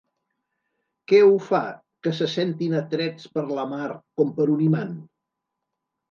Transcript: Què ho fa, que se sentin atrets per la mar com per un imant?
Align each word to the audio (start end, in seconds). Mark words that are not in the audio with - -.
Què 1.11 1.17
ho 1.25 1.33
fa, 1.49 1.59
que 2.07 2.13
se 2.19 2.27
sentin 2.35 2.73
atrets 2.79 3.27
per 3.35 3.43
la 3.59 3.65
mar 3.75 3.91
com 4.21 4.31
per 4.39 4.47
un 4.55 4.65
imant? 4.69 4.97